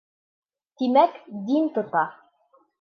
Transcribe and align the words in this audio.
Тимәк, 0.81 1.21
дин 1.53 1.71
тота. 1.79 2.05